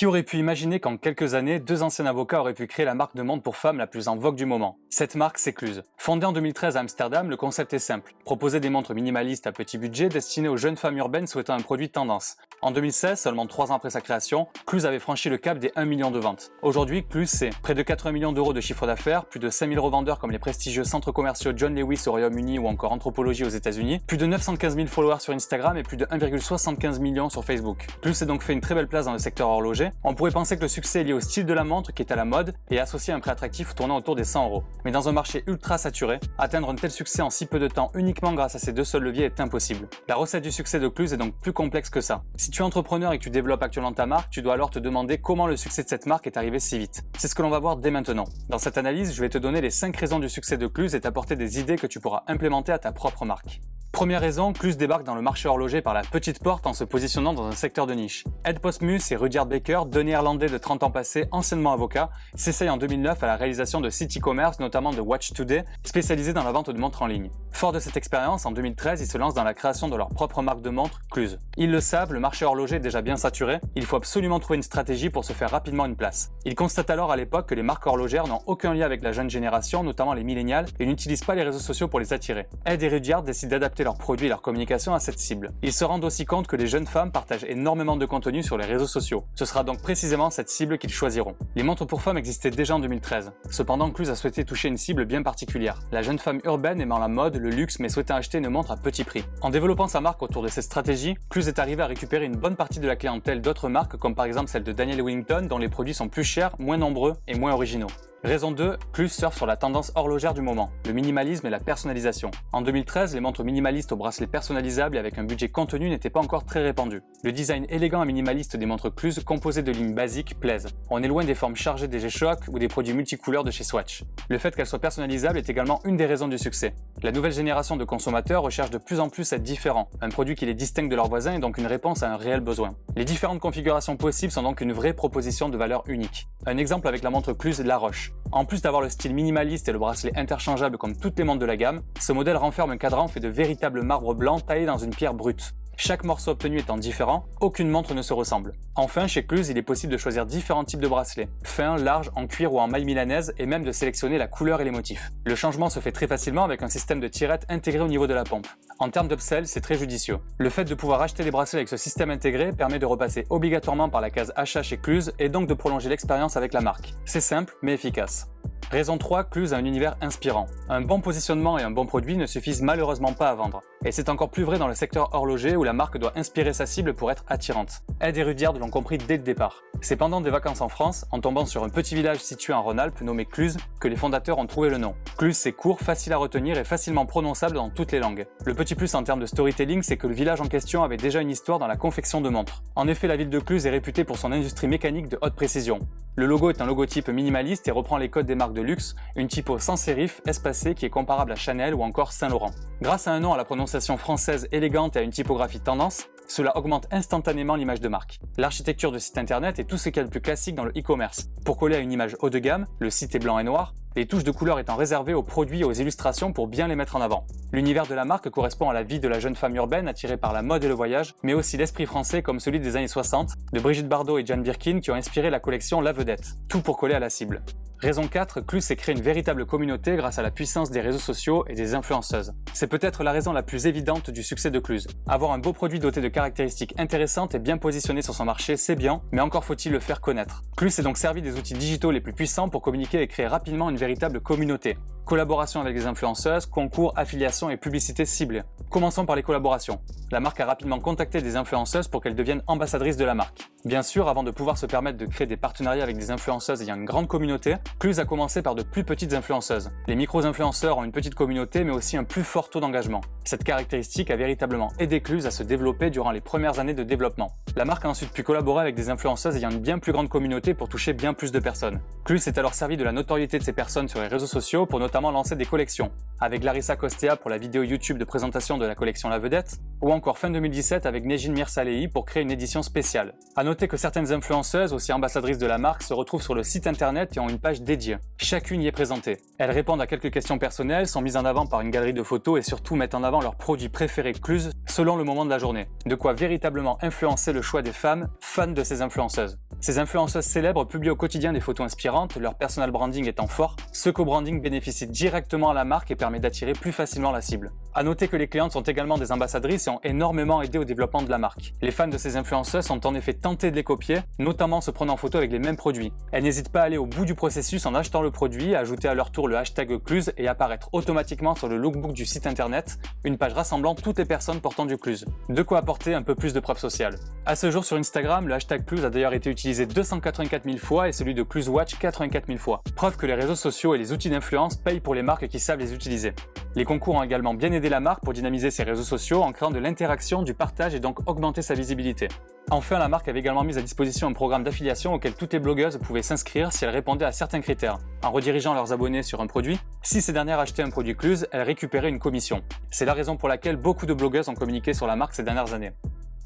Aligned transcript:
Qui 0.00 0.06
aurait 0.06 0.22
pu 0.22 0.38
imaginer 0.38 0.80
qu'en 0.80 0.96
quelques 0.96 1.34
années, 1.34 1.60
deux 1.60 1.82
anciens 1.82 2.06
avocats 2.06 2.40
auraient 2.40 2.54
pu 2.54 2.66
créer 2.66 2.86
la 2.86 2.94
marque 2.94 3.14
de 3.14 3.20
montre 3.20 3.42
pour 3.42 3.56
femmes 3.58 3.76
la 3.76 3.86
plus 3.86 4.08
en 4.08 4.16
vogue 4.16 4.34
du 4.34 4.46
moment? 4.46 4.78
Cette 4.88 5.14
marque, 5.14 5.36
c'est 5.38 5.52
Cluse. 5.52 5.82
Fondée 5.98 6.24
en 6.24 6.32
2013 6.32 6.78
à 6.78 6.80
Amsterdam, 6.80 7.28
le 7.28 7.36
concept 7.36 7.74
est 7.74 7.78
simple. 7.78 8.14
Proposer 8.24 8.60
des 8.60 8.70
montres 8.70 8.94
minimalistes 8.94 9.46
à 9.46 9.52
petit 9.52 9.76
budget 9.76 10.08
destinées 10.08 10.48
aux 10.48 10.56
jeunes 10.56 10.78
femmes 10.78 10.96
urbaines 10.96 11.26
souhaitant 11.26 11.52
un 11.52 11.60
produit 11.60 11.90
tendance. 11.90 12.38
En 12.62 12.70
2016, 12.70 13.20
seulement 13.20 13.46
trois 13.46 13.72
ans 13.72 13.74
après 13.74 13.90
sa 13.90 14.00
création, 14.00 14.48
Cluse 14.66 14.86
avait 14.86 14.98
franchi 15.00 15.28
le 15.28 15.36
cap 15.36 15.58
des 15.58 15.70
1 15.76 15.84
million 15.84 16.10
de 16.10 16.18
ventes. 16.18 16.50
Aujourd'hui, 16.62 17.06
Cluse, 17.06 17.28
c'est 17.28 17.50
près 17.60 17.74
de 17.74 17.82
80 17.82 18.12
millions 18.12 18.32
d'euros 18.32 18.54
de 18.54 18.60
chiffre 18.62 18.86
d'affaires, 18.86 19.26
plus 19.26 19.38
de 19.38 19.50
5000 19.50 19.78
revendeurs 19.78 20.18
comme 20.18 20.30
les 20.30 20.38
prestigieux 20.38 20.84
centres 20.84 21.12
commerciaux 21.12 21.52
John 21.54 21.74
Lewis 21.74 22.04
au 22.06 22.12
Royaume-Uni 22.12 22.58
ou 22.58 22.68
encore 22.68 22.92
Anthropologie 22.92 23.44
aux 23.44 23.50
États-Unis, 23.50 24.00
plus 24.06 24.16
de 24.16 24.24
915 24.24 24.76
000 24.76 24.86
followers 24.86 25.20
sur 25.20 25.34
Instagram 25.34 25.76
et 25.76 25.82
plus 25.82 25.98
de 25.98 26.06
1,75 26.06 27.00
million 27.00 27.28
sur 27.28 27.44
Facebook. 27.44 27.86
Cluse 28.00 28.22
a 28.22 28.26
donc 28.26 28.42
fait 28.42 28.54
une 28.54 28.62
très 28.62 28.74
belle 28.74 28.88
place 28.88 29.04
dans 29.04 29.12
le 29.12 29.18
secteur 29.18 29.48
horloger. 29.48 29.89
On 30.04 30.14
pourrait 30.14 30.30
penser 30.30 30.56
le 30.60 30.68
succès 30.68 31.00
est 31.00 31.04
lié 31.04 31.12
au 31.12 31.20
style 31.20 31.46
de 31.46 31.52
la 31.52 31.64
montre 31.64 31.92
qui 31.92 32.02
est 32.02 32.12
à 32.12 32.16
la 32.16 32.24
mode 32.24 32.54
et 32.70 32.78
associé 32.78 33.12
à 33.12 33.16
un 33.16 33.20
prix 33.20 33.30
attractif 33.30 33.74
tournant 33.74 33.96
autour 33.96 34.14
des 34.14 34.24
100 34.24 34.46
euros. 34.46 34.64
Mais 34.84 34.90
dans 34.90 35.08
un 35.08 35.12
marché 35.12 35.42
ultra 35.46 35.78
saturé, 35.78 36.20
atteindre 36.38 36.70
un 36.70 36.74
tel 36.74 36.90
succès 36.90 37.22
en 37.22 37.30
si 37.30 37.46
peu 37.46 37.58
de 37.58 37.68
temps 37.68 37.90
uniquement 37.94 38.32
grâce 38.32 38.54
à 38.54 38.58
ces 38.58 38.72
deux 38.72 38.84
seuls 38.84 39.02
leviers 39.02 39.24
est 39.24 39.40
impossible. 39.40 39.88
La 40.08 40.16
recette 40.16 40.44
du 40.44 40.52
succès 40.52 40.78
de 40.78 40.88
Cluse 40.88 41.12
est 41.12 41.16
donc 41.16 41.34
plus 41.40 41.52
complexe 41.52 41.90
que 41.90 42.00
ça. 42.00 42.22
Si 42.36 42.50
tu 42.50 42.60
es 42.60 42.64
entrepreneur 42.64 43.12
et 43.12 43.18
que 43.18 43.24
tu 43.24 43.30
développes 43.30 43.62
actuellement 43.62 43.92
ta 43.92 44.06
marque, 44.06 44.30
tu 44.30 44.42
dois 44.42 44.54
alors 44.54 44.70
te 44.70 44.78
demander 44.78 45.18
comment 45.18 45.46
le 45.46 45.56
succès 45.56 45.82
de 45.82 45.88
cette 45.88 46.06
marque 46.06 46.26
est 46.26 46.36
arrivé 46.36 46.60
si 46.60 46.78
vite. 46.78 47.02
C'est 47.18 47.28
ce 47.28 47.34
que 47.34 47.42
l'on 47.42 47.50
va 47.50 47.58
voir 47.58 47.76
dès 47.76 47.90
maintenant. 47.90 48.24
Dans 48.48 48.58
cette 48.58 48.78
analyse, 48.78 49.14
je 49.14 49.20
vais 49.20 49.28
te 49.28 49.38
donner 49.38 49.60
les 49.60 49.70
5 49.70 49.96
raisons 49.96 50.18
du 50.18 50.28
succès 50.28 50.58
de 50.58 50.66
Cluse 50.66 50.94
et 50.94 51.00
t'apporter 51.00 51.36
des 51.36 51.58
idées 51.58 51.76
que 51.76 51.86
tu 51.86 52.00
pourras 52.00 52.22
implémenter 52.26 52.72
à 52.72 52.78
ta 52.78 52.92
propre 52.92 53.24
marque. 53.24 53.60
Première 54.00 54.22
raison, 54.22 54.54
Cluse 54.54 54.78
débarque 54.78 55.04
dans 55.04 55.14
le 55.14 55.20
marché 55.20 55.46
horloger 55.46 55.82
par 55.82 55.92
la 55.92 56.00
petite 56.00 56.42
porte 56.42 56.66
en 56.66 56.72
se 56.72 56.84
positionnant 56.84 57.34
dans 57.34 57.44
un 57.44 57.52
secteur 57.52 57.86
de 57.86 57.92
niche. 57.92 58.24
Ed 58.46 58.58
Postmus 58.58 58.98
et 59.10 59.16
Rudyard 59.16 59.44
Baker, 59.44 59.82
deux 59.86 60.00
néerlandais 60.00 60.46
de 60.46 60.56
30 60.56 60.84
ans 60.84 60.90
passés, 60.90 61.26
anciennement 61.32 61.74
avocats, 61.74 62.08
s'essayent 62.34 62.70
en 62.70 62.78
2009 62.78 63.22
à 63.22 63.26
la 63.26 63.36
réalisation 63.36 63.82
de 63.82 63.90
City 63.90 64.18
Commerce, 64.18 64.58
notamment 64.58 64.94
de 64.94 65.02
Watch 65.02 65.34
Today, 65.34 65.66
spécialisé 65.84 66.32
dans 66.32 66.44
la 66.44 66.50
vente 66.50 66.70
de 66.70 66.80
montres 66.80 67.02
en 67.02 67.08
ligne. 67.08 67.28
Fort 67.50 67.72
de 67.72 67.78
cette 67.78 67.98
expérience, 67.98 68.46
en 68.46 68.52
2013, 68.52 69.02
ils 69.02 69.06
se 69.06 69.18
lancent 69.18 69.34
dans 69.34 69.44
la 69.44 69.52
création 69.52 69.88
de 69.88 69.96
leur 69.96 70.08
propre 70.08 70.40
marque 70.40 70.62
de 70.62 70.70
montres, 70.70 71.02
Cluse. 71.10 71.38
Ils 71.58 71.70
le 71.70 71.82
savent, 71.82 72.14
le 72.14 72.20
marché 72.20 72.46
horloger 72.46 72.76
est 72.76 72.80
déjà 72.80 73.02
bien 73.02 73.16
saturé, 73.16 73.60
il 73.76 73.84
faut 73.84 73.96
absolument 73.96 74.40
trouver 74.40 74.56
une 74.56 74.62
stratégie 74.62 75.10
pour 75.10 75.26
se 75.26 75.34
faire 75.34 75.50
rapidement 75.50 75.84
une 75.84 75.96
place. 75.96 76.30
Ils 76.46 76.54
constatent 76.54 76.88
alors 76.88 77.12
à 77.12 77.16
l'époque 77.16 77.50
que 77.50 77.54
les 77.54 77.62
marques 77.62 77.86
horlogères 77.86 78.28
n'ont 78.28 78.40
aucun 78.46 78.72
lien 78.72 78.86
avec 78.86 79.02
la 79.02 79.12
jeune 79.12 79.28
génération, 79.28 79.84
notamment 79.84 80.14
les 80.14 80.24
millénials, 80.24 80.64
et 80.78 80.86
n'utilisent 80.86 81.24
pas 81.24 81.34
les 81.34 81.42
réseaux 81.42 81.58
sociaux 81.58 81.88
pour 81.88 82.00
les 82.00 82.14
attirer. 82.14 82.48
Ed 82.64 82.82
et 82.82 82.88
Rudyard 82.88 83.22
décident 83.22 83.50
d'adapter 83.50 83.84
leurs 83.90 83.98
produits 83.98 84.26
et 84.26 84.28
leur 84.28 84.40
communication 84.40 84.94
à 84.94 85.00
cette 85.00 85.18
cible. 85.18 85.50
Ils 85.62 85.72
se 85.72 85.84
rendent 85.84 86.04
aussi 86.04 86.24
compte 86.24 86.46
que 86.46 86.54
les 86.54 86.68
jeunes 86.68 86.86
femmes 86.86 87.10
partagent 87.10 87.42
énormément 87.42 87.96
de 87.96 88.06
contenu 88.06 88.44
sur 88.44 88.56
les 88.56 88.64
réseaux 88.64 88.86
sociaux. 88.86 89.24
Ce 89.34 89.44
sera 89.44 89.64
donc 89.64 89.82
précisément 89.82 90.30
cette 90.30 90.48
cible 90.48 90.78
qu'ils 90.78 90.92
choisiront. 90.92 91.34
Les 91.56 91.64
montres 91.64 91.88
pour 91.88 92.00
femmes 92.00 92.16
existaient 92.16 92.52
déjà 92.52 92.76
en 92.76 92.78
2013. 92.78 93.32
Cependant, 93.50 93.90
Cluse 93.90 94.10
a 94.10 94.14
souhaité 94.14 94.44
toucher 94.44 94.68
une 94.68 94.76
cible 94.76 95.06
bien 95.06 95.24
particulière. 95.24 95.80
La 95.90 96.02
jeune 96.02 96.20
femme 96.20 96.38
urbaine 96.44 96.80
aimant 96.80 97.00
la 97.00 97.08
mode, 97.08 97.34
le 97.34 97.50
luxe, 97.50 97.80
mais 97.80 97.88
souhaitant 97.88 98.14
acheter 98.14 98.38
une 98.38 98.48
montre 98.48 98.70
à 98.70 98.76
petit 98.76 99.02
prix. 99.02 99.24
En 99.42 99.50
développant 99.50 99.88
sa 99.88 100.00
marque 100.00 100.22
autour 100.22 100.42
de 100.42 100.48
cette 100.48 100.64
stratégie, 100.64 101.16
Cluse 101.28 101.48
est 101.48 101.58
arrivé 101.58 101.82
à 101.82 101.86
récupérer 101.86 102.26
une 102.26 102.36
bonne 102.36 102.54
partie 102.54 102.78
de 102.78 102.86
la 102.86 102.94
clientèle 102.94 103.40
d'autres 103.40 103.68
marques, 103.68 103.96
comme 103.96 104.14
par 104.14 104.26
exemple 104.26 104.50
celle 104.50 104.62
de 104.62 104.72
Daniel 104.72 105.02
Wellington, 105.02 105.48
dont 105.50 105.58
les 105.58 105.68
produits 105.68 105.94
sont 105.94 106.08
plus 106.08 106.22
chers, 106.22 106.54
moins 106.60 106.76
nombreux 106.76 107.14
et 107.26 107.36
moins 107.36 107.52
originaux. 107.52 107.88
Raison 108.22 108.50
2, 108.50 108.76
Plus 108.92 109.08
surfe 109.08 109.38
sur 109.38 109.46
la 109.46 109.56
tendance 109.56 109.92
horlogère 109.94 110.34
du 110.34 110.42
moment, 110.42 110.70
le 110.86 110.92
minimalisme 110.92 111.46
et 111.46 111.50
la 111.50 111.58
personnalisation. 111.58 112.30
En 112.52 112.60
2013, 112.60 113.14
les 113.14 113.20
montres 113.20 113.42
minimalistes 113.42 113.92
aux 113.92 113.96
bracelets 113.96 114.26
personnalisables 114.26 114.96
et 114.96 114.98
avec 114.98 115.16
un 115.16 115.24
budget 115.24 115.48
contenu 115.48 115.88
n'étaient 115.88 116.10
pas 116.10 116.20
encore 116.20 116.44
très 116.44 116.62
répandus. 116.62 117.00
Le 117.24 117.32
design 117.32 117.64
élégant 117.70 118.02
et 118.02 118.06
minimaliste 118.06 118.58
des 118.58 118.66
montres 118.66 118.94
Cluse 118.94 119.24
composées 119.24 119.62
de 119.62 119.72
lignes 119.72 119.94
basiques 119.94 120.38
plaisent. 120.38 120.68
On 120.90 121.02
est 121.02 121.08
loin 121.08 121.24
des 121.24 121.34
formes 121.34 121.56
chargées 121.56 121.88
des 121.88 121.98
G-Shock 121.98 122.40
ou 122.48 122.58
des 122.58 122.68
produits 122.68 122.92
multicouleurs 122.92 123.42
de 123.42 123.50
chez 123.50 123.64
Swatch. 123.64 124.04
Le 124.28 124.36
fait 124.36 124.54
qu'elles 124.54 124.66
soient 124.66 124.80
personnalisables 124.80 125.38
est 125.38 125.48
également 125.48 125.80
une 125.86 125.96
des 125.96 126.04
raisons 126.04 126.28
du 126.28 126.36
succès. 126.36 126.74
La 127.02 127.12
nouvelle 127.12 127.32
génération 127.32 127.78
de 127.78 127.84
consommateurs 127.84 128.42
recherche 128.42 128.70
de 128.70 128.76
plus 128.76 129.00
en 129.00 129.08
plus 129.08 129.32
à 129.32 129.36
être 129.36 129.42
différent. 129.42 129.88
Un 130.02 130.10
produit 130.10 130.34
qui 130.34 130.44
les 130.44 130.54
distingue 130.54 130.90
de 130.90 130.96
leurs 130.96 131.08
voisins 131.08 131.32
est 131.32 131.38
donc 131.40 131.56
une 131.56 131.66
réponse 131.66 132.02
à 132.02 132.12
un 132.12 132.16
réel 132.18 132.40
besoin. 132.40 132.74
Les 132.96 133.06
différentes 133.06 133.40
configurations 133.40 133.96
possibles 133.96 134.32
sont 134.32 134.42
donc 134.42 134.60
une 134.60 134.72
vraie 134.72 134.92
proposition 134.92 135.48
de 135.48 135.56
valeur 135.56 135.84
unique. 135.86 136.28
Un 136.44 136.58
exemple 136.58 136.86
avec 136.86 137.02
la 137.02 137.08
montre 137.08 137.32
Cluse 137.32 137.62
La 137.62 137.78
Roche. 137.78 138.09
En 138.32 138.44
plus 138.44 138.62
d'avoir 138.62 138.80
le 138.80 138.88
style 138.88 139.12
minimaliste 139.12 139.68
et 139.68 139.72
le 139.72 139.78
bracelet 139.80 140.12
interchangeable 140.16 140.78
comme 140.78 140.96
toutes 140.96 141.18
les 141.18 141.24
montres 141.24 141.40
de 141.40 141.46
la 141.46 141.56
gamme, 141.56 141.82
ce 141.98 142.12
modèle 142.12 142.36
renferme 142.36 142.70
un 142.70 142.76
cadran 142.76 143.08
fait 143.08 143.18
de 143.18 143.26
véritables 143.26 143.82
marbres 143.82 144.14
blancs 144.14 144.46
taillés 144.46 144.66
dans 144.66 144.78
une 144.78 144.94
pierre 144.94 145.14
brute. 145.14 145.52
Chaque 145.82 146.04
morceau 146.04 146.32
obtenu 146.32 146.58
étant 146.58 146.76
différent, 146.76 147.24
aucune 147.40 147.70
montre 147.70 147.94
ne 147.94 148.02
se 148.02 148.12
ressemble. 148.12 148.52
Enfin, 148.74 149.06
chez 149.06 149.24
Cluse, 149.24 149.48
il 149.48 149.56
est 149.56 149.62
possible 149.62 149.90
de 149.90 149.96
choisir 149.96 150.26
différents 150.26 150.62
types 150.62 150.78
de 150.78 150.86
bracelets, 150.86 151.30
fins, 151.42 151.78
larges, 151.78 152.10
en 152.16 152.26
cuir 152.26 152.52
ou 152.52 152.60
en 152.60 152.68
maille 152.68 152.84
milanaise, 152.84 153.32
et 153.38 153.46
même 153.46 153.64
de 153.64 153.72
sélectionner 153.72 154.18
la 154.18 154.26
couleur 154.26 154.60
et 154.60 154.64
les 154.64 154.72
motifs. 154.72 155.10
Le 155.24 155.34
changement 155.34 155.70
se 155.70 155.80
fait 155.80 155.90
très 155.90 156.06
facilement 156.06 156.44
avec 156.44 156.62
un 156.62 156.68
système 156.68 157.00
de 157.00 157.08
tirette 157.08 157.46
intégré 157.48 157.80
au 157.80 157.88
niveau 157.88 158.06
de 158.06 158.12
la 158.12 158.24
pompe. 158.24 158.46
En 158.78 158.90
termes 158.90 159.08
d'upsell, 159.08 159.46
c'est 159.46 159.62
très 159.62 159.78
judicieux. 159.78 160.18
Le 160.36 160.50
fait 160.50 160.64
de 160.64 160.74
pouvoir 160.74 161.00
acheter 161.00 161.24
des 161.24 161.30
bracelets 161.30 161.60
avec 161.60 161.70
ce 161.70 161.78
système 161.78 162.10
intégré 162.10 162.52
permet 162.52 162.78
de 162.78 162.84
repasser 162.84 163.24
obligatoirement 163.30 163.88
par 163.88 164.02
la 164.02 164.10
case 164.10 164.34
achat 164.36 164.62
chez 164.62 164.76
Cluse 164.76 165.14
et 165.18 165.30
donc 165.30 165.48
de 165.48 165.54
prolonger 165.54 165.88
l'expérience 165.88 166.36
avec 166.36 166.52
la 166.52 166.60
marque. 166.60 166.92
C'est 167.06 167.22
simple 167.22 167.54
mais 167.62 167.72
efficace. 167.72 168.26
Raison 168.70 168.98
3, 168.98 169.24
Cluse 169.24 169.52
a 169.52 169.56
un 169.56 169.64
univers 169.64 169.96
inspirant. 170.00 170.46
Un 170.68 170.80
bon 170.80 171.00
positionnement 171.00 171.58
et 171.58 171.62
un 171.64 171.72
bon 171.72 171.86
produit 171.86 172.16
ne 172.16 172.24
suffisent 172.24 172.62
malheureusement 172.62 173.12
pas 173.12 173.28
à 173.28 173.34
vendre. 173.34 173.62
Et 173.84 173.90
c'est 173.90 174.08
encore 174.08 174.30
plus 174.30 174.44
vrai 174.44 174.58
dans 174.58 174.68
le 174.68 174.76
secteur 174.76 175.12
horloger 175.12 175.56
où 175.56 175.64
la 175.64 175.72
marque 175.72 175.98
doit 175.98 176.12
inspirer 176.14 176.52
sa 176.52 176.66
cible 176.66 176.94
pour 176.94 177.10
être 177.10 177.24
attirante. 177.26 177.82
Ed 178.00 178.16
et 178.16 178.22
Rudyard 178.22 178.52
l'ont 178.52 178.70
compris 178.70 178.96
dès 178.96 179.16
le 179.16 179.24
départ. 179.24 179.64
C'est 179.80 179.96
pendant 179.96 180.20
des 180.20 180.30
vacances 180.30 180.60
en 180.60 180.68
France, 180.68 181.04
en 181.10 181.18
tombant 181.18 181.46
sur 181.46 181.64
un 181.64 181.68
petit 181.68 181.96
village 181.96 182.18
situé 182.18 182.52
en 182.52 182.62
Rhône-Alpes 182.62 183.00
nommé 183.00 183.24
Cluse, 183.24 183.56
que 183.80 183.88
les 183.88 183.96
fondateurs 183.96 184.38
ont 184.38 184.46
trouvé 184.46 184.70
le 184.70 184.78
nom. 184.78 184.94
Cluse 185.18 185.36
c'est 185.36 185.52
court, 185.52 185.80
facile 185.80 186.12
à 186.12 186.18
retenir 186.18 186.56
et 186.56 186.64
facilement 186.64 187.06
prononçable 187.06 187.56
dans 187.56 187.70
toutes 187.70 187.90
les 187.90 187.98
langues. 187.98 188.26
Le 188.44 188.54
petit 188.54 188.76
plus 188.76 188.94
en 188.94 189.02
termes 189.02 189.20
de 189.20 189.26
storytelling, 189.26 189.82
c'est 189.82 189.96
que 189.96 190.06
le 190.06 190.14
village 190.14 190.40
en 190.40 190.46
question 190.46 190.84
avait 190.84 190.96
déjà 190.96 191.20
une 191.20 191.30
histoire 191.30 191.58
dans 191.58 191.66
la 191.66 191.76
confection 191.76 192.20
de 192.20 192.28
montres. 192.28 192.62
En 192.76 192.86
effet, 192.86 193.08
la 193.08 193.16
ville 193.16 193.30
de 193.30 193.40
Cluse 193.40 193.66
est 193.66 193.70
réputée 193.70 194.04
pour 194.04 194.18
son 194.18 194.30
industrie 194.30 194.68
mécanique 194.68 195.08
de 195.08 195.18
haute 195.22 195.34
précision. 195.34 195.80
Le 196.16 196.26
logo 196.26 196.50
est 196.50 196.60
un 196.60 196.66
logotype 196.66 197.08
minimaliste 197.08 197.68
et 197.68 197.70
reprend 197.70 197.96
les 197.96 198.08
codes 198.08 198.26
des 198.26 198.34
marques 198.34 198.52
de 198.52 198.60
luxe, 198.60 198.96
une 199.14 199.28
typo 199.28 199.58
sans 199.58 199.76
sérif, 199.76 200.20
espacée 200.26 200.74
qui 200.74 200.84
est 200.84 200.90
comparable 200.90 201.30
à 201.30 201.36
Chanel 201.36 201.72
ou 201.72 201.82
encore 201.82 202.12
Saint-Laurent. 202.12 202.50
Grâce 202.82 203.06
à 203.06 203.12
un 203.12 203.20
nom 203.20 203.32
à 203.32 203.36
la 203.36 203.44
prononciation 203.44 203.96
française 203.96 204.48
élégante 204.50 204.96
et 204.96 204.98
à 204.98 205.02
une 205.02 205.12
typographie 205.12 205.60
tendance, 205.60 206.08
cela 206.30 206.56
augmente 206.56 206.86
instantanément 206.92 207.56
l'image 207.56 207.80
de 207.80 207.88
marque. 207.88 208.20
L'architecture 208.38 208.92
de 208.92 208.98
site 208.98 209.18
internet 209.18 209.58
est 209.58 209.64
tout 209.64 209.76
ce 209.76 209.88
qu'il 209.88 209.96
y 209.96 210.00
a 210.00 210.04
de 210.04 210.10
plus 210.10 210.20
classique 210.20 210.54
dans 210.54 210.64
le 210.64 210.70
e-commerce. 210.70 211.28
Pour 211.44 211.56
coller 211.56 211.76
à 211.76 211.80
une 211.80 211.92
image 211.92 212.16
haut 212.20 212.30
de 212.30 212.38
gamme, 212.38 212.66
le 212.78 212.88
site 212.88 213.14
est 213.16 213.18
blanc 213.18 213.38
et 213.38 213.42
noir, 213.42 213.74
les 213.96 214.06
touches 214.06 214.22
de 214.22 214.30
couleur 214.30 214.60
étant 214.60 214.76
réservées 214.76 215.14
aux 215.14 215.24
produits 215.24 215.60
et 215.60 215.64
aux 215.64 215.72
illustrations 215.72 216.32
pour 216.32 216.46
bien 216.46 216.68
les 216.68 216.76
mettre 216.76 216.94
en 216.94 217.00
avant. 217.00 217.26
L'univers 217.52 217.86
de 217.86 217.94
la 217.94 218.04
marque 218.04 218.30
correspond 218.30 218.70
à 218.70 218.72
la 218.72 218.84
vie 218.84 219.00
de 219.00 219.08
la 219.08 219.18
jeune 219.18 219.34
femme 219.34 219.56
urbaine 219.56 219.88
attirée 219.88 220.16
par 220.16 220.32
la 220.32 220.42
mode 220.42 220.62
et 220.62 220.68
le 220.68 220.74
voyage, 220.74 221.14
mais 221.24 221.34
aussi 221.34 221.56
l'esprit 221.56 221.86
français 221.86 222.22
comme 222.22 222.38
celui 222.38 222.60
des 222.60 222.76
années 222.76 222.86
60, 222.86 223.32
de 223.52 223.60
Brigitte 223.60 223.88
Bardot 223.88 224.18
et 224.18 224.24
Jane 224.24 224.42
Birkin 224.42 224.78
qui 224.78 224.92
ont 224.92 224.94
inspiré 224.94 225.30
la 225.30 225.40
collection 225.40 225.80
La 225.80 225.92
Vedette. 225.92 226.34
Tout 226.48 226.60
pour 226.60 226.76
coller 226.76 226.94
à 226.94 227.00
la 227.00 227.10
cible. 227.10 227.42
Raison 227.82 228.06
4, 228.06 228.42
Clus 228.42 228.60
s'est 228.60 228.76
créé 228.76 228.94
une 228.94 229.00
véritable 229.00 229.46
communauté 229.46 229.96
grâce 229.96 230.18
à 230.18 230.22
la 230.22 230.30
puissance 230.30 230.70
des 230.70 230.82
réseaux 230.82 230.98
sociaux 230.98 231.46
et 231.48 231.54
des 231.54 231.74
influenceuses. 231.74 232.34
C'est 232.52 232.66
peut-être 232.66 233.02
la 233.02 233.10
raison 233.10 233.32
la 233.32 233.42
plus 233.42 233.66
évidente 233.66 234.10
du 234.10 234.22
succès 234.22 234.50
de 234.50 234.58
Cluse. 234.58 234.86
Avoir 235.08 235.32
un 235.32 235.38
beau 235.38 235.54
produit 235.54 235.78
doté 235.78 236.02
de 236.02 236.08
caractéristiques 236.08 236.74
intéressantes 236.76 237.34
et 237.34 237.38
bien 237.38 237.56
positionné 237.56 238.02
sur 238.02 238.12
son 238.12 238.26
marché, 238.26 238.58
c'est 238.58 238.76
bien, 238.76 239.00
mais 239.12 239.22
encore 239.22 239.46
faut-il 239.46 239.72
le 239.72 239.80
faire 239.80 240.02
connaître. 240.02 240.42
Cluse 240.58 240.74
s'est 240.74 240.82
donc 240.82 240.98
servi 240.98 241.22
des 241.22 241.38
outils 241.38 241.54
digitaux 241.54 241.90
les 241.90 242.02
plus 242.02 242.12
puissants 242.12 242.50
pour 242.50 242.60
communiquer 242.60 243.00
et 243.00 243.08
créer 243.08 243.26
rapidement 243.26 243.70
une 243.70 243.78
véritable 243.78 244.20
communauté. 244.20 244.76
Collaboration 245.10 245.60
avec 245.60 245.74
les 245.74 245.86
influenceuses, 245.86 246.46
concours, 246.46 246.92
affiliation 246.94 247.50
et 247.50 247.56
publicité 247.56 248.04
ciblée. 248.04 248.42
Commençons 248.70 249.06
par 249.06 249.16
les 249.16 249.24
collaborations. 249.24 249.80
La 250.12 250.20
marque 250.20 250.38
a 250.38 250.46
rapidement 250.46 250.78
contacté 250.78 251.20
des 251.20 251.34
influenceuses 251.34 251.88
pour 251.88 252.00
qu'elles 252.00 252.14
deviennent 252.14 252.44
ambassadrices 252.46 252.96
de 252.96 253.04
la 253.04 253.14
marque. 253.14 253.50
Bien 253.64 253.82
sûr, 253.82 254.08
avant 254.08 254.22
de 254.22 254.30
pouvoir 254.30 254.56
se 254.56 254.66
permettre 254.66 254.98
de 254.98 255.06
créer 255.06 255.26
des 255.26 255.36
partenariats 255.36 255.82
avec 255.82 255.98
des 255.98 256.12
influenceuses 256.12 256.62
ayant 256.62 256.76
une 256.76 256.84
grande 256.84 257.08
communauté, 257.08 257.56
Cluse 257.80 257.98
a 257.98 258.04
commencé 258.04 258.40
par 258.40 258.54
de 258.54 258.62
plus 258.62 258.84
petites 258.84 259.12
influenceuses. 259.12 259.70
Les 259.88 259.96
micro-influenceurs 259.96 260.78
ont 260.78 260.84
une 260.84 260.92
petite 260.92 261.16
communauté 261.16 261.64
mais 261.64 261.72
aussi 261.72 261.96
un 261.96 262.04
plus 262.04 262.22
fort 262.22 262.48
taux 262.48 262.60
d'engagement. 262.60 263.00
Cette 263.24 263.42
caractéristique 263.42 264.12
a 264.12 264.16
véritablement 264.16 264.72
aidé 264.78 265.00
Cluse 265.00 265.26
à 265.26 265.32
se 265.32 265.42
développer 265.42 265.90
durant 265.90 266.12
les 266.12 266.20
premières 266.20 266.60
années 266.60 266.74
de 266.74 266.84
développement. 266.84 267.32
La 267.56 267.64
marque 267.64 267.84
a 267.84 267.88
ensuite 267.88 268.12
pu 268.12 268.22
collaborer 268.22 268.62
avec 268.62 268.76
des 268.76 268.90
influenceuses 268.90 269.36
ayant 269.36 269.50
une 269.50 269.58
bien 269.58 269.80
plus 269.80 269.92
grande 269.92 270.08
communauté 270.08 270.54
pour 270.54 270.68
toucher 270.68 270.92
bien 270.92 271.14
plus 271.14 271.32
de 271.32 271.40
personnes. 271.40 271.80
Cluse 272.04 272.22
s'est 272.22 272.38
alors 272.38 272.54
servi 272.54 272.76
de 272.76 272.84
la 272.84 272.92
notoriété 272.92 273.40
de 273.40 273.44
ces 273.44 273.52
personnes 273.52 273.88
sur 273.88 274.00
les 274.00 274.08
réseaux 274.08 274.26
sociaux 274.26 274.66
pour 274.66 274.78
notamment 274.78 274.99
lancer 275.08 275.36
des 275.36 275.46
collections, 275.46 275.90
avec 276.20 276.44
Larissa 276.44 276.76
Costea 276.76 277.16
pour 277.16 277.30
la 277.30 277.38
vidéo 277.38 277.62
YouTube 277.62 277.96
de 277.96 278.04
présentation 278.04 278.58
de 278.58 278.66
la 278.66 278.74
collection 278.74 279.08
La 279.08 279.18
Vedette, 279.18 279.58
ou 279.80 279.90
encore 279.90 280.18
fin 280.18 280.28
2017 280.28 280.84
avec 280.84 281.06
Nejin 281.06 281.32
Mirsalei 281.32 281.88
pour 281.88 282.04
créer 282.04 282.22
une 282.22 282.30
édition 282.30 282.62
spéciale. 282.62 283.14
À 283.36 283.44
noter 283.44 283.66
que 283.68 283.78
certaines 283.78 284.12
influenceuses, 284.12 284.74
aussi 284.74 284.92
ambassadrices 284.92 285.38
de 285.38 285.46
la 285.46 285.56
marque, 285.56 285.82
se 285.82 285.94
retrouvent 285.94 286.22
sur 286.22 286.34
le 286.34 286.42
site 286.42 286.66
internet 286.66 287.16
et 287.16 287.20
ont 287.20 287.30
une 287.30 287.38
page 287.38 287.62
dédiée. 287.62 287.96
Chacune 288.18 288.60
y 288.60 288.66
est 288.66 288.72
présentée. 288.72 289.16
Elles 289.38 289.50
répondent 289.50 289.80
à 289.80 289.86
quelques 289.86 290.10
questions 290.10 290.38
personnelles, 290.38 290.86
sont 290.86 291.00
mises 291.00 291.16
en 291.16 291.24
avant 291.24 291.46
par 291.46 291.62
une 291.62 291.70
galerie 291.70 291.94
de 291.94 292.02
photos 292.02 292.38
et 292.38 292.42
surtout 292.42 292.76
mettent 292.76 292.94
en 292.94 293.02
avant 293.02 293.22
leurs 293.22 293.36
produits 293.36 293.70
préférés 293.70 294.12
Cluse 294.12 294.50
selon 294.66 294.96
le 294.96 295.04
moment 295.04 295.24
de 295.24 295.30
la 295.30 295.38
journée. 295.38 295.68
De 295.86 295.94
quoi 295.94 296.12
véritablement 296.12 296.76
influencer 296.82 297.32
le 297.32 297.40
choix 297.40 297.62
des 297.62 297.72
femmes 297.72 298.08
fans 298.20 298.48
de 298.48 298.62
ces 298.62 298.82
influenceuses. 298.82 299.38
Ces 299.60 299.78
influenceuses 299.78 300.24
célèbres 300.24 300.64
publient 300.64 300.90
au 300.90 300.96
quotidien 300.96 301.32
des 301.32 301.40
photos 301.40 301.66
inspirantes, 301.66 302.16
leur 302.16 302.34
personal 302.34 302.70
branding 302.70 303.06
étant 303.06 303.26
fort. 303.26 303.56
Ce 303.72 303.90
co-branding 303.90 304.40
bénéficie 304.40 304.86
directement 304.90 305.50
à 305.50 305.54
la 305.54 305.64
marque 305.64 305.90
et 305.90 305.96
permet 305.96 306.20
d'attirer 306.20 306.52
plus 306.52 306.72
facilement 306.72 307.12
la 307.12 307.20
cible. 307.20 307.52
A 307.72 307.82
noter 307.82 308.08
que 308.08 308.16
les 308.16 308.28
clientes 308.28 308.52
sont 308.52 308.62
également 308.62 308.98
des 308.98 309.12
ambassadrices 309.12 309.68
et 309.68 309.70
ont 309.70 309.80
énormément 309.84 310.42
aidé 310.42 310.58
au 310.58 310.64
développement 310.64 311.02
de 311.02 311.10
la 311.10 311.18
marque. 311.18 311.52
Les 311.62 311.70
fans 311.70 311.88
de 311.88 311.96
ces 311.96 312.16
influenceuses 312.16 312.64
sont 312.66 312.86
en 312.86 312.94
effet 312.94 313.14
tentés 313.14 313.50
de 313.50 313.56
les 313.56 313.62
copier, 313.62 313.98
notamment 314.18 314.60
se 314.60 314.70
prenant 314.70 314.94
en 314.94 314.96
photo 314.96 315.18
avec 315.18 315.30
les 315.30 315.38
mêmes 315.38 315.56
produits. 315.56 315.92
Elles 316.10 316.24
n'hésitent 316.24 316.50
pas 316.50 316.62
à 316.62 316.64
aller 316.64 316.78
au 316.78 316.86
bout 316.86 317.04
du 317.04 317.14
processus 317.14 317.64
en 317.66 317.74
achetant 317.74 318.02
le 318.02 318.10
produit, 318.10 318.54
à 318.54 318.60
ajouter 318.60 318.88
à 318.88 318.94
leur 318.94 319.12
tour 319.12 319.28
le 319.28 319.36
hashtag 319.36 319.78
Cluse 319.84 320.12
et 320.16 320.26
apparaître 320.26 320.68
automatiquement 320.72 321.34
sur 321.34 321.48
le 321.48 321.56
lookbook 321.56 321.92
du 321.92 322.06
site 322.06 322.26
internet, 322.26 322.78
une 323.04 323.18
page 323.18 323.34
rassemblant 323.34 323.74
toutes 323.74 323.98
les 323.98 324.04
personnes 324.04 324.40
portant 324.40 324.66
du 324.66 324.76
Cluse. 324.76 325.04
De 325.28 325.42
quoi 325.42 325.58
apporter 325.58 325.94
un 325.94 326.02
peu 326.02 326.14
plus 326.14 326.32
de 326.32 326.40
preuves 326.40 326.58
sociales. 326.58 326.96
À 327.24 327.36
ce 327.36 327.50
jour 327.50 327.64
sur 327.64 327.76
Instagram, 327.76 328.26
le 328.26 328.34
hashtag 328.34 328.64
Cluse 328.64 328.84
a 328.84 328.90
d'ailleurs 328.90 329.14
été 329.14 329.30
utilisé 329.30 329.66
284 329.66 330.44
000 330.44 330.56
fois 330.58 330.88
et 330.88 330.92
celui 330.92 331.14
de 331.14 331.22
CluseWatch 331.22 331.78
84 331.78 332.26
000 332.26 332.38
fois. 332.38 332.62
Preuve 332.74 332.96
que 332.96 333.06
les 333.06 333.14
réseaux 333.14 333.36
sociaux 333.36 333.74
et 333.74 333.78
les 333.78 333.92
outils 333.92 334.10
d'influence 334.10 334.56
pour 334.78 334.94
les 334.94 335.02
marques 335.02 335.26
qui 335.26 335.40
savent 335.40 335.58
les 335.58 335.74
utiliser. 335.74 336.12
Les 336.54 336.64
concours 336.64 336.94
ont 336.94 337.02
également 337.02 337.34
bien 337.34 337.50
aidé 337.50 337.68
la 337.68 337.80
marque 337.80 338.04
pour 338.04 338.12
dynamiser 338.12 338.52
ses 338.52 338.62
réseaux 338.62 338.84
sociaux 338.84 339.22
en 339.22 339.32
créant 339.32 339.50
de 339.50 339.58
l'interaction, 339.58 340.22
du 340.22 340.34
partage 340.34 340.74
et 340.74 340.80
donc 340.80 341.08
augmenter 341.08 341.42
sa 341.42 341.54
visibilité. 341.54 342.06
Enfin, 342.52 342.78
la 342.78 342.88
marque 342.88 343.08
avait 343.08 343.20
également 343.20 343.44
mis 343.44 343.58
à 343.58 343.62
disposition 343.62 344.08
un 344.08 344.12
programme 344.12 344.44
d'affiliation 344.44 344.94
auquel 344.94 345.14
toutes 345.14 345.32
les 345.32 345.38
blogueuses 345.38 345.78
pouvaient 345.78 346.02
s'inscrire 346.02 346.52
si 346.52 346.64
elles 346.64 346.70
répondaient 346.70 347.04
à 347.04 347.12
certains 347.12 347.40
critères. 347.40 347.78
En 348.02 348.10
redirigeant 348.10 348.54
leurs 348.54 348.72
abonnés 348.72 349.02
sur 349.02 349.20
un 349.20 349.26
produit, 349.26 349.58
si 349.82 350.02
ces 350.02 350.12
dernières 350.12 350.38
achetaient 350.38 350.62
un 350.62 350.70
produit 350.70 350.96
Cluse, 350.96 351.26
elles 351.32 351.42
récupéraient 351.42 351.88
une 351.88 351.98
commission. 351.98 352.42
C'est 352.70 352.84
la 352.84 352.94
raison 352.94 353.16
pour 353.16 353.28
laquelle 353.28 353.56
beaucoup 353.56 353.86
de 353.86 353.94
blogueuses 353.94 354.28
ont 354.28 354.34
communiqué 354.34 354.74
sur 354.74 354.86
la 354.86 354.96
marque 354.96 355.14
ces 355.14 355.22
dernières 355.22 355.54
années. 355.54 355.72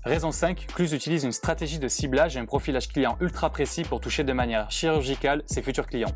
Raison 0.05 0.33
5, 0.33 0.67
Cluse 0.75 0.93
utilise 0.93 1.25
une 1.25 1.33
stratégie 1.33 1.79
de 1.79 1.89
ciblage 1.89 2.37
et 2.37 2.41
un 2.41 2.45
profilage 2.45 2.89
client 2.89 3.17
ultra 3.21 3.49
précis 3.49 3.85
pour 3.85 4.01
toucher 4.01 4.23
de 4.23 4.33
manière 4.35 4.71
chirurgicale 4.71 5.43
ses 5.47 5.63
futurs 5.63 5.87
clients. 5.87 6.13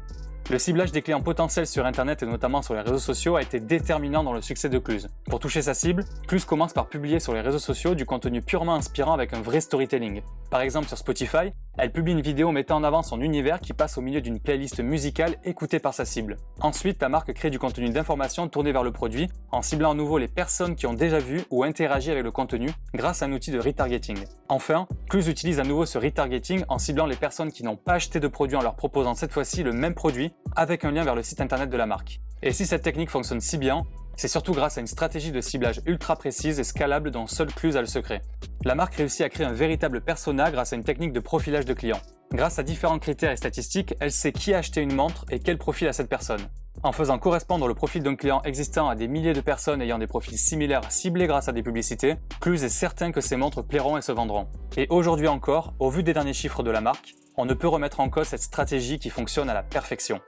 Le 0.50 0.58
ciblage 0.58 0.92
des 0.92 1.02
clients 1.02 1.20
potentiels 1.20 1.66
sur 1.66 1.84
Internet 1.84 2.22
et 2.22 2.26
notamment 2.26 2.62
sur 2.62 2.72
les 2.72 2.80
réseaux 2.80 2.98
sociaux 2.98 3.36
a 3.36 3.42
été 3.42 3.60
déterminant 3.60 4.24
dans 4.24 4.32
le 4.32 4.40
succès 4.40 4.70
de 4.70 4.78
Cluse. 4.78 5.08
Pour 5.26 5.40
toucher 5.40 5.60
sa 5.60 5.74
cible, 5.74 6.06
Cluse 6.26 6.46
commence 6.46 6.72
par 6.72 6.88
publier 6.88 7.20
sur 7.20 7.34
les 7.34 7.42
réseaux 7.42 7.58
sociaux 7.58 7.94
du 7.94 8.06
contenu 8.06 8.40
purement 8.40 8.74
inspirant 8.74 9.12
avec 9.12 9.34
un 9.34 9.42
vrai 9.42 9.60
storytelling. 9.60 10.22
Par 10.50 10.62
exemple 10.62 10.88
sur 10.88 10.96
Spotify, 10.96 11.52
elle 11.76 11.92
publie 11.92 12.12
une 12.12 12.22
vidéo 12.22 12.50
mettant 12.50 12.76
en 12.76 12.84
avant 12.84 13.02
son 13.02 13.20
univers 13.20 13.60
qui 13.60 13.74
passe 13.74 13.98
au 13.98 14.00
milieu 14.00 14.22
d'une 14.22 14.40
playlist 14.40 14.80
musicale 14.80 15.36
écoutée 15.44 15.80
par 15.80 15.92
sa 15.92 16.06
cible. 16.06 16.38
Ensuite, 16.62 17.02
la 17.02 17.10
marque 17.10 17.34
crée 17.34 17.50
du 17.50 17.58
contenu 17.58 17.90
d'information 17.90 18.48
tourné 18.48 18.72
vers 18.72 18.82
le 18.82 18.90
produit 18.90 19.28
en 19.50 19.62
ciblant 19.62 19.92
à 19.92 19.94
nouveau 19.94 20.18
les 20.18 20.28
personnes 20.28 20.76
qui 20.76 20.86
ont 20.86 20.94
déjà 20.94 21.18
vu 21.18 21.44
ou 21.50 21.64
interagi 21.64 22.10
avec 22.10 22.24
le 22.24 22.30
contenu 22.30 22.70
grâce 22.94 23.22
à 23.22 23.26
un 23.26 23.32
outil 23.32 23.50
de 23.50 23.58
retargeting. 23.58 24.18
Enfin, 24.48 24.86
Cluse 25.08 25.28
utilise 25.28 25.60
à 25.60 25.64
nouveau 25.64 25.86
ce 25.86 25.98
retargeting 25.98 26.64
en 26.68 26.78
ciblant 26.78 27.06
les 27.06 27.16
personnes 27.16 27.52
qui 27.52 27.64
n'ont 27.64 27.76
pas 27.76 27.94
acheté 27.94 28.20
de 28.20 28.28
produit 28.28 28.56
en 28.56 28.62
leur 28.62 28.76
proposant 28.76 29.14
cette 29.14 29.32
fois-ci 29.32 29.62
le 29.62 29.72
même 29.72 29.94
produit 29.94 30.32
avec 30.56 30.84
un 30.84 30.90
lien 30.90 31.04
vers 31.04 31.14
le 31.14 31.22
site 31.22 31.40
internet 31.40 31.70
de 31.70 31.76
la 31.76 31.86
marque. 31.86 32.20
Et 32.42 32.52
si 32.52 32.66
cette 32.66 32.82
technique 32.82 33.10
fonctionne 33.10 33.40
si 33.40 33.58
bien, 33.58 33.84
c'est 34.16 34.28
surtout 34.28 34.52
grâce 34.52 34.78
à 34.78 34.80
une 34.80 34.86
stratégie 34.86 35.32
de 35.32 35.40
ciblage 35.40 35.80
ultra 35.86 36.16
précise 36.16 36.58
et 36.58 36.64
scalable 36.64 37.10
dont 37.10 37.26
seul 37.26 37.52
Cluse 37.52 37.76
a 37.76 37.80
le 37.80 37.86
secret. 37.86 38.22
La 38.64 38.74
marque 38.74 38.96
réussit 38.96 39.22
à 39.22 39.28
créer 39.28 39.46
un 39.46 39.52
véritable 39.52 40.00
persona 40.00 40.50
grâce 40.50 40.72
à 40.72 40.76
une 40.76 40.84
technique 40.84 41.12
de 41.12 41.20
profilage 41.20 41.64
de 41.64 41.72
clients. 41.72 42.00
Grâce 42.32 42.58
à 42.58 42.62
différents 42.62 42.98
critères 42.98 43.32
et 43.32 43.36
statistiques, 43.36 43.94
elle 44.00 44.12
sait 44.12 44.32
qui 44.32 44.52
a 44.52 44.58
acheté 44.58 44.82
une 44.82 44.94
montre 44.94 45.24
et 45.30 45.38
quel 45.38 45.56
profil 45.56 45.88
a 45.88 45.94
cette 45.94 46.10
personne. 46.10 46.42
En 46.82 46.92
faisant 46.92 47.18
correspondre 47.18 47.66
le 47.66 47.74
profil 47.74 48.02
d'un 48.02 48.16
client 48.16 48.42
existant 48.44 48.88
à 48.88 48.94
des 48.94 49.08
milliers 49.08 49.32
de 49.32 49.40
personnes 49.40 49.80
ayant 49.80 49.98
des 49.98 50.06
profils 50.06 50.38
similaires 50.38 50.92
ciblés 50.92 51.26
grâce 51.26 51.48
à 51.48 51.52
des 51.52 51.62
publicités, 51.62 52.16
Cluse 52.40 52.64
est 52.64 52.68
certain 52.68 53.12
que 53.12 53.22
ces 53.22 53.36
montres 53.36 53.64
plairont 53.64 53.96
et 53.96 54.02
se 54.02 54.12
vendront. 54.12 54.46
Et 54.76 54.86
aujourd'hui 54.90 55.26
encore, 55.26 55.72
au 55.78 55.90
vu 55.90 56.02
des 56.02 56.12
derniers 56.12 56.34
chiffres 56.34 56.62
de 56.62 56.70
la 56.70 56.82
marque, 56.82 57.14
on 57.38 57.46
ne 57.46 57.54
peut 57.54 57.66
remettre 57.66 58.00
en 58.00 58.10
cause 58.10 58.26
cette 58.26 58.42
stratégie 58.42 58.98
qui 58.98 59.10
fonctionne 59.10 59.48
à 59.48 59.54
la 59.54 59.62
perfection. 59.62 60.20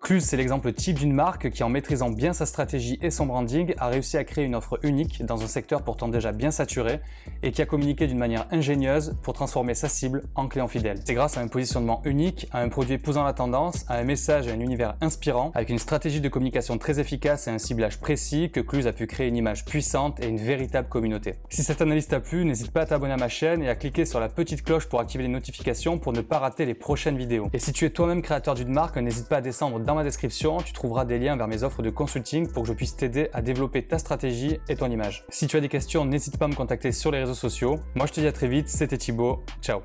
Cluse, 0.00 0.24
c'est 0.24 0.38
l'exemple 0.38 0.72
type 0.72 0.98
d'une 0.98 1.12
marque 1.12 1.50
qui, 1.50 1.62
en 1.62 1.68
maîtrisant 1.68 2.08
bien 2.08 2.32
sa 2.32 2.46
stratégie 2.46 2.98
et 3.02 3.10
son 3.10 3.26
branding, 3.26 3.74
a 3.76 3.88
réussi 3.88 4.16
à 4.16 4.24
créer 4.24 4.46
une 4.46 4.54
offre 4.54 4.78
unique 4.82 5.22
dans 5.26 5.42
un 5.42 5.46
secteur 5.46 5.82
pourtant 5.82 6.08
déjà 6.08 6.32
bien 6.32 6.50
saturé 6.50 7.00
et 7.42 7.52
qui 7.52 7.60
a 7.60 7.66
communiqué 7.66 8.06
d'une 8.06 8.18
manière 8.18 8.46
ingénieuse 8.50 9.14
pour 9.22 9.34
transformer 9.34 9.74
sa 9.74 9.90
cible 9.90 10.22
en 10.34 10.48
client 10.48 10.68
fidèle. 10.68 10.98
C'est 11.04 11.12
grâce 11.12 11.36
à 11.36 11.42
un 11.42 11.48
positionnement 11.48 12.00
unique, 12.06 12.48
à 12.50 12.62
un 12.62 12.70
produit 12.70 12.94
épousant 12.94 13.24
la 13.24 13.34
tendance, 13.34 13.84
à 13.88 13.98
un 13.98 14.04
message 14.04 14.46
et 14.46 14.52
un 14.52 14.60
univers 14.60 14.96
inspirant, 15.02 15.52
avec 15.54 15.68
une 15.68 15.78
stratégie 15.78 16.22
de 16.22 16.30
communication 16.30 16.78
très 16.78 16.98
efficace 16.98 17.46
et 17.46 17.50
un 17.50 17.58
ciblage 17.58 18.00
précis 18.00 18.50
que 18.50 18.60
Cluse 18.60 18.86
a 18.86 18.94
pu 18.94 19.06
créer 19.06 19.28
une 19.28 19.36
image 19.36 19.66
puissante 19.66 20.18
et 20.24 20.28
une 20.28 20.38
véritable 20.38 20.88
communauté. 20.88 21.34
Si 21.50 21.62
cette 21.62 21.82
analyse 21.82 22.08
t'a 22.08 22.20
plu, 22.20 22.46
n'hésite 22.46 22.70
pas 22.70 22.80
à 22.80 22.86
t'abonner 22.86 23.12
à 23.12 23.18
ma 23.18 23.28
chaîne 23.28 23.62
et 23.62 23.68
à 23.68 23.74
cliquer 23.74 24.06
sur 24.06 24.18
la 24.18 24.30
petite 24.30 24.62
cloche 24.62 24.86
pour 24.88 24.98
activer 24.98 25.24
les 25.24 25.28
notifications 25.28 25.98
pour 25.98 26.14
ne 26.14 26.22
pas 26.22 26.38
rater 26.38 26.64
les 26.64 26.74
prochaines 26.74 27.18
vidéos. 27.18 27.50
Et 27.52 27.58
si 27.58 27.74
tu 27.74 27.84
es 27.84 27.90
toi-même 27.90 28.22
créateur 28.22 28.54
d'une 28.54 28.72
marque, 28.72 28.96
n'hésite 28.96 29.28
pas 29.28 29.36
à 29.36 29.40
descendre 29.42 29.78
dans 29.90 29.96
ma 29.96 30.04
description, 30.04 30.58
tu 30.58 30.72
trouveras 30.72 31.04
des 31.04 31.18
liens 31.18 31.36
vers 31.36 31.48
mes 31.48 31.64
offres 31.64 31.82
de 31.82 31.90
consulting 31.90 32.46
pour 32.46 32.62
que 32.62 32.68
je 32.68 32.74
puisse 32.74 32.94
t'aider 32.94 33.28
à 33.32 33.42
développer 33.42 33.82
ta 33.82 33.98
stratégie 33.98 34.60
et 34.68 34.76
ton 34.76 34.88
image. 34.88 35.24
Si 35.30 35.48
tu 35.48 35.56
as 35.56 35.60
des 35.60 35.68
questions, 35.68 36.04
n'hésite 36.04 36.38
pas 36.38 36.44
à 36.44 36.48
me 36.48 36.54
contacter 36.54 36.92
sur 36.92 37.10
les 37.10 37.18
réseaux 37.18 37.34
sociaux. 37.34 37.80
Moi 37.96 38.06
je 38.06 38.12
te 38.12 38.20
dis 38.20 38.26
à 38.28 38.32
très 38.32 38.46
vite, 38.46 38.68
c'était 38.68 38.98
Thibaut, 38.98 39.42
ciao 39.60 39.80